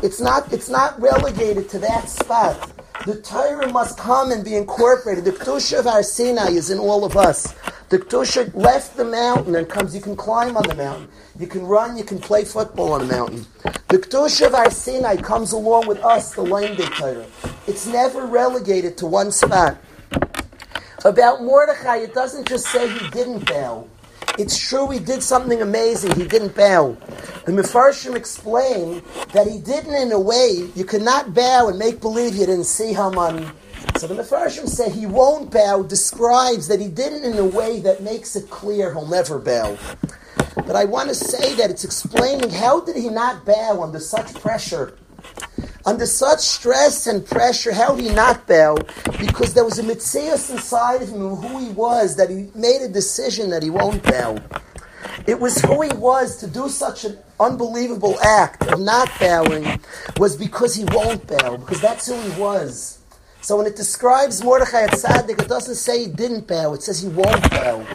It's 0.03 0.21
not. 0.21 0.53
It's 0.53 0.69
not 0.69 1.01
relegated 1.01 1.71
to 1.71 1.79
that 1.79 2.11
spot. 2.11 2.71
The 3.07 3.23
Torah 3.23 3.73
must 3.73 3.97
come 3.97 4.31
and 4.31 4.45
be 4.45 4.57
incorporated. 4.57 5.25
The 5.25 5.33
Kedusha 5.33 5.79
of 5.79 5.87
Har 5.87 6.03
Sinai 6.03 6.51
is 6.51 6.69
in 6.71 6.79
all 6.79 7.03
of 7.07 7.17
us. 7.17 7.55
The 7.89 8.01
Kedusha 8.01 8.55
left 8.55 8.95
the 8.99 9.07
mountain 9.07 9.57
and 9.57 9.67
comes. 9.67 9.95
You 9.95 10.03
can 10.03 10.17
climb 10.17 10.55
on 10.55 10.65
the 10.69 10.75
mountain. 10.75 11.09
You 11.41 11.47
can 11.47 11.65
run. 11.65 11.97
You 11.97 12.05
can 12.05 12.19
play 12.19 12.45
football 12.45 12.93
on 12.93 13.09
the 13.09 13.15
mountain. 13.15 13.47
The 13.89 13.97
Kedusha 13.97 14.49
of 14.49 14.53
Har 14.53 14.71
Sinai 14.71 15.17
comes 15.17 15.53
along 15.53 15.87
with 15.87 16.05
us, 16.05 16.35
the 16.35 16.43
Lame 16.43 16.77
Torah. 16.77 17.25
It's 17.69 17.87
never 17.87 18.25
relegated 18.25 18.97
to 18.97 19.07
one 19.07 19.31
spot. 19.31 19.77
About 21.05 21.43
Mordechai, 21.43 21.99
it 21.99 22.15
doesn't 22.15 22.49
just 22.49 22.67
say 22.69 22.89
he 22.89 23.11
didn't 23.11 23.47
bow. 23.47 23.87
It's 24.39 24.59
true 24.59 24.89
he 24.89 24.99
did 24.99 25.23
something 25.23 25.61
amazing. 25.61 26.15
He 26.15 26.27
didn't 26.27 26.57
bow. 26.57 26.97
The 27.45 27.53
Mefarshim 27.53 28.15
explain 28.17 29.03
that 29.35 29.47
he 29.47 29.59
didn't 29.59 29.95
in 29.95 30.13
a 30.13 30.19
way, 30.19 30.71
you 30.75 30.87
cannot 30.87 31.35
bow 31.35 31.69
and 31.69 31.79
make 31.79 32.01
believe 32.01 32.37
you 32.37 32.47
didn't 32.47 32.65
see 32.65 32.95
Haman. 32.95 33.53
So 33.99 34.07
the 34.07 34.15
Mefarshim 34.15 34.67
say 34.67 34.89
he 34.89 35.05
won't 35.05 35.51
bow, 35.51 35.83
describes 35.83 36.69
that 36.69 36.81
he 36.81 36.89
didn't 36.89 37.25
in 37.25 37.37
a 37.37 37.45
way 37.45 37.81
that 37.81 38.03
makes 38.03 38.35
it 38.35 38.49
clear 38.49 38.95
he'll 38.95 39.07
never 39.07 39.39
bow. 39.39 39.77
But 40.55 40.75
I 40.75 40.87
want 40.87 41.11
to 41.11 41.15
say 41.15 41.55
that 41.57 41.69
it's 41.69 41.85
explaining 41.85 42.49
how 42.49 42.81
did 42.81 42.97
he 42.97 43.11
not 43.11 43.45
bow 43.45 43.83
under 43.83 44.01
such 44.01 44.33
pressure? 44.37 44.97
Under 45.89 46.05
such 46.05 46.41
stress 46.41 47.07
and 47.07 47.25
pressure, 47.25 47.73
how 47.73 47.97
did 47.97 48.05
he 48.05 48.15
not 48.15 48.47
bow? 48.47 48.77
Because 49.19 49.55
there 49.55 49.65
was 49.65 49.79
a 49.79 49.83
mitzvah 49.83 50.33
inside 50.33 51.01
of 51.01 51.09
him 51.09 51.37
who 51.37 51.59
he 51.61 51.71
was 51.71 52.15
that 52.17 52.29
he 52.29 52.51
made 52.55 52.83
a 52.83 52.89
decision 52.89 53.49
that 53.49 53.63
he 53.63 53.71
won't 53.71 54.03
bow. 54.03 54.37
It 55.27 55.41
was 55.41 55.63
who 55.63 55.81
he 55.81 55.95
was 55.95 56.37
to 56.41 56.47
do 56.47 56.69
such 56.69 57.07
an 57.07 57.17
unbelievable 57.41 58.21
act 58.21 58.67
of 58.67 58.81
not 58.81 59.11
bowing 59.19 59.81
was 60.19 60.37
because 60.37 60.75
he 60.75 60.85
won't 60.93 61.27
bow, 61.27 61.57
because 61.57 61.81
that's 61.81 62.07
who 62.07 62.21
he 62.21 62.39
was. 62.39 62.99
So 63.41 63.57
when 63.57 63.65
it 63.65 63.75
describes 63.75 64.45
Mordechai 64.45 64.83
at 64.83 64.91
Tzaddik, 64.91 65.41
it 65.41 65.49
doesn't 65.49 65.77
say 65.77 66.01
he 66.01 66.11
didn't 66.11 66.47
bow, 66.47 66.75
it 66.75 66.83
says 66.83 67.01
he 67.01 67.09
won't 67.09 67.51
bow. 67.51 67.87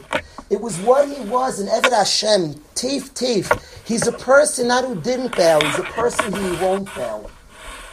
It 0.49 0.59
was 0.59 0.79
what 0.79 1.07
he 1.07 1.23
was 1.25 1.59
in 1.59 1.67
Eved 1.67 1.91
Hashem, 1.91 2.55
Tif 2.73 3.11
Tif. 3.11 3.85
He's 3.85 4.07
a 4.07 4.13
person 4.13 4.69
not 4.69 4.83
who 4.83 4.99
didn't 4.99 5.35
bow, 5.35 5.59
he's 5.63 5.77
a 5.77 5.83
person 5.83 6.33
who 6.33 6.57
won't 6.57 6.87
bow. 6.95 7.29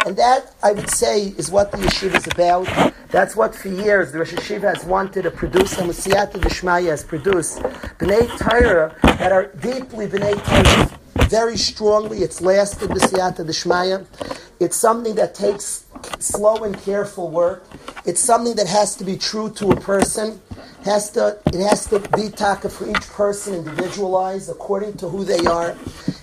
And 0.07 0.17
that, 0.17 0.55
I 0.63 0.73
would 0.73 0.91
say, 0.91 1.35
is 1.37 1.51
what 1.51 1.73
the 1.73 1.79
yeshiva 1.79 2.17
is 2.17 2.27
about. 2.27 2.95
That's 3.11 3.37
what 3.37 3.55
for 3.55 3.69
years 3.69 4.13
the 4.13 4.19
Rosh 4.21 4.33
Yeshiva 4.33 4.75
has 4.75 4.85
wanted 4.85 5.23
to 5.23 5.31
produce, 5.31 5.77
and 5.79 5.91
Masiyata 5.91 6.35
Dishmaya 6.35 6.91
has 6.91 7.05
produced. 7.05 7.59
B'nai 7.99 8.29
Torah 8.39 8.97
that 9.03 9.33
are 9.33 9.49
deeply 9.49 10.07
B'nai 10.07 10.43
Torah, 10.45 11.27
very 11.29 11.57
strongly. 11.57 12.19
It's 12.19 12.41
lasted 12.41 12.91
Masiyata 12.91 13.45
Dishmaya. 13.45 14.07
It's 14.59 14.77
something 14.77 15.15
that 15.17 15.35
takes 15.35 15.87
slow 16.19 16.65
and 16.65 16.79
careful 16.81 17.31
work. 17.31 17.65
It's 18.07 18.21
something 18.21 18.55
that 18.57 18.69
has 18.69 18.97
to 18.97 19.05
be 19.05 19.17
true 19.17 19.51
to 19.55 19.71
a 19.71 19.81
person. 19.81 20.41
Has 20.85 21.11
to, 21.11 21.39
it 21.47 21.61
has 21.69 21.87
to 21.89 21.99
be 22.17 22.31
taka 22.31 22.71
for 22.71 22.89
each 22.89 23.07
person 23.09 23.55
individualized 23.55 24.49
according 24.49 24.95
to 24.99 25.09
who 25.09 25.25
they 25.25 25.45
are. 25.45 25.77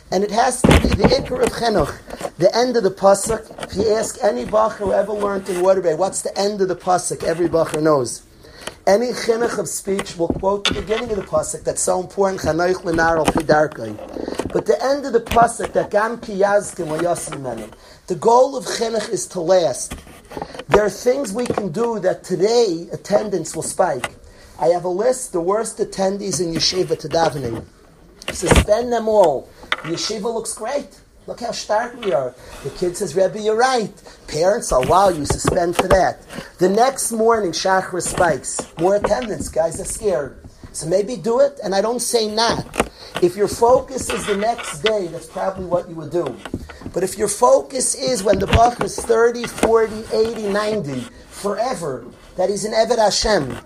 And 0.09 0.23
it 0.23 0.31
has 0.31 0.61
to 0.61 0.67
be 0.67 0.87
the 0.87 1.03
Iker 1.03 1.43
of 1.43 1.49
Chinuch, 1.49 2.37
the 2.37 2.55
end 2.55 2.77
of 2.77 2.83
the 2.83 2.91
Pasuk. 2.91 3.43
If 3.65 3.75
you 3.75 3.93
ask 3.93 4.17
any 4.23 4.45
Bacher 4.45 4.77
who 4.77 4.93
ever 4.93 5.11
learned 5.11 5.49
in 5.49 5.61
Waterbury, 5.61 5.95
what's 5.95 6.21
the 6.21 6.35
end 6.39 6.61
of 6.61 6.69
the 6.69 6.77
Pasuk? 6.77 7.23
Every 7.23 7.49
Bacher 7.49 7.83
knows. 7.83 8.21
Any 8.85 9.07
Chinuch 9.07 9.57
of 9.57 9.67
speech 9.67 10.15
will 10.15 10.29
quote 10.29 10.65
the 10.65 10.75
beginning 10.75 11.11
of 11.11 11.17
the 11.17 11.23
Pasuk 11.23 11.65
that's 11.65 11.81
so 11.81 11.99
important, 11.99 12.41
But 12.41 12.55
the 14.65 14.81
end 14.81 15.05
of 15.05 15.11
the 15.11 15.19
Pasuk, 15.19 15.73
that 15.73 15.91
Gam 15.91 16.21
Ki 16.21 16.39
Yazkin 16.39 17.69
the 18.07 18.15
goal 18.15 18.55
of 18.55 18.63
Chinuch 18.63 19.09
is 19.09 19.27
to 19.27 19.41
last. 19.41 19.93
There 20.69 20.85
are 20.85 20.89
things 20.89 21.33
we 21.33 21.47
can 21.47 21.73
do 21.73 21.99
that 21.99 22.23
today 22.23 22.87
attendance 22.93 23.57
will 23.57 23.63
spike. 23.63 24.15
I 24.57 24.67
have 24.67 24.85
a 24.85 24.89
list, 24.89 25.33
the 25.33 25.41
worst 25.41 25.79
attendees 25.79 26.39
in 26.39 26.53
yeshiva 26.53 26.97
to 26.99 27.09
davening. 27.09 27.65
Suspend 28.31 28.93
them 28.93 29.09
all. 29.09 29.49
Yeshiva 29.83 30.33
looks 30.33 30.53
great. 30.53 30.99
Look 31.27 31.41
how 31.41 31.51
stark 31.51 31.99
we 32.03 32.13
are. 32.13 32.33
The 32.63 32.69
kid 32.69 32.95
says, 32.95 33.13
Rebbe, 33.13 33.39
you're 33.39 33.57
right. 33.57 33.91
Parents, 34.27 34.71
wow, 34.71 35.09
you 35.09 35.25
suspend 35.25 35.75
for 35.75 35.89
that. 35.89 36.25
The 36.57 36.69
next 36.69 37.11
morning, 37.11 37.51
Shachar 37.51 38.01
spikes. 38.01 38.61
More 38.79 38.95
attendance. 38.95 39.49
Guys 39.49 39.81
are 39.81 39.85
scared. 39.85 40.41
So 40.71 40.87
maybe 40.87 41.17
do 41.17 41.41
it, 41.41 41.59
and 41.63 41.75
I 41.75 41.81
don't 41.81 41.99
say 41.99 42.33
not. 42.33 42.89
If 43.21 43.35
your 43.35 43.47
focus 43.47 44.09
is 44.09 44.25
the 44.25 44.37
next 44.37 44.83
day, 44.83 45.07
that's 45.07 45.25
probably 45.25 45.65
what 45.65 45.89
you 45.89 45.95
would 45.95 46.11
do. 46.11 46.37
But 46.93 47.03
if 47.03 47.17
your 47.17 47.27
focus 47.27 47.95
is 47.95 48.23
when 48.23 48.39
the 48.39 48.47
Bach 48.47 48.81
is 48.81 48.97
30, 48.97 49.45
40, 49.47 50.03
80, 50.13 50.47
90, 50.49 51.01
forever, 51.29 52.05
that 52.35 52.49
he's 52.49 52.63
an 52.63 52.73
Eved 52.73 52.99
Hashem, 52.99 53.57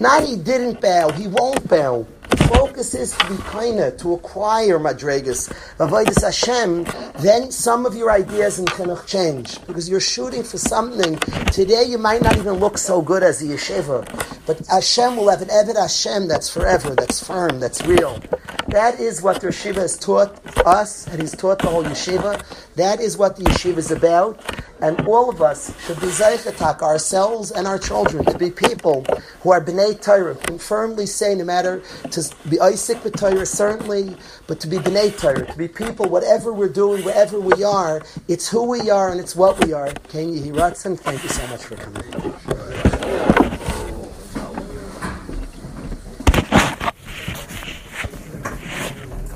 not 0.00 0.24
he 0.24 0.36
didn't 0.36 0.80
bow, 0.80 1.10
he 1.12 1.28
won't 1.28 1.66
bow. 1.68 2.06
Focus 2.48 2.94
is 2.94 3.12
to 3.16 3.28
be 3.28 3.36
kinder, 3.42 3.90
to 3.92 4.14
acquire 4.14 4.78
madregas, 4.78 5.52
avoidus 5.78 6.22
Hashem. 6.22 6.84
Then 7.22 7.50
some 7.50 7.86
of 7.86 7.94
your 7.96 8.10
ideas 8.10 8.58
in 8.58 8.66
chinuch 8.66 9.06
change 9.06 9.64
because 9.66 9.88
you're 9.88 10.00
shooting 10.00 10.42
for 10.42 10.58
something. 10.58 11.18
Today 11.52 11.84
you 11.84 11.98
might 11.98 12.22
not 12.22 12.36
even 12.36 12.54
look 12.54 12.78
so 12.78 13.02
good 13.02 13.22
as 13.22 13.40
the 13.40 13.46
yeshiva, 13.46 14.04
but 14.46 14.64
Hashem 14.66 15.16
will 15.16 15.28
have 15.28 15.42
an 15.42 15.48
Eved 15.48 15.76
Hashem 15.76 16.28
that's 16.28 16.48
forever, 16.48 16.94
that's 16.94 17.26
firm, 17.26 17.58
that's 17.58 17.84
real. 17.84 18.20
That 18.68 19.00
is 19.00 19.22
what 19.22 19.40
the 19.40 19.48
yeshiva 19.48 19.76
has 19.76 19.96
taught 19.96 20.38
us, 20.66 21.06
and 21.08 21.20
he's 21.20 21.32
taught 21.32 21.60
the 21.60 21.68
whole 21.68 21.84
yeshiva. 21.84 22.42
That 22.74 23.00
is 23.00 23.16
what 23.16 23.36
the 23.36 23.44
yeshiva 23.44 23.78
is 23.78 23.90
about. 23.90 24.40
And 24.80 25.00
all 25.06 25.30
of 25.30 25.40
us 25.40 25.74
should 25.86 26.00
be 26.00 26.08
zeichatak, 26.08 26.82
ourselves 26.82 27.50
and 27.50 27.66
our 27.66 27.78
children, 27.78 28.24
to 28.26 28.38
be 28.38 28.50
people 28.50 29.04
who 29.40 29.50
are 29.50 29.60
b'nei 29.64 30.00
Torah, 30.00 30.34
can 30.34 30.58
firmly 30.58 31.06
say, 31.06 31.34
no 31.34 31.44
matter 31.44 31.82
to 32.10 32.34
be 32.48 32.58
oisek 32.58 33.02
with 33.04 33.16
Torah, 33.16 33.46
certainly, 33.46 34.16
but 34.46 34.60
to 34.60 34.66
be 34.68 34.78
b'nei 34.78 35.16
Torah, 35.18 35.46
to 35.46 35.56
be 35.56 35.68
people, 35.68 36.08
whatever 36.08 36.52
we're 36.52 36.68
doing, 36.68 37.04
wherever 37.04 37.40
we 37.40 37.64
are, 37.64 38.02
it's 38.28 38.48
who 38.48 38.64
we 38.64 38.90
are 38.90 39.10
and 39.10 39.20
it's 39.20 39.34
what 39.34 39.64
we 39.64 39.72
are. 39.72 39.90
Ken 40.08 40.32
Yehi 40.32 40.54
Thank 40.98 41.22
you 41.22 41.28
so 41.28 41.46
much 41.48 41.64
for 41.64 41.76
coming. 41.76 42.45